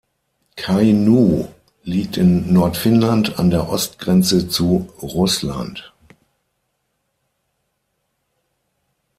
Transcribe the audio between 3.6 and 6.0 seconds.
Ostgrenze zu Russland.